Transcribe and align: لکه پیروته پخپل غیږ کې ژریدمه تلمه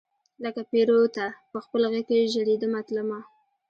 لکه 0.43 0.61
پیروته 0.71 1.25
پخپل 1.51 1.81
غیږ 1.91 2.05
کې 2.09 2.29
ژریدمه 2.33 2.79
تلمه 2.87 3.19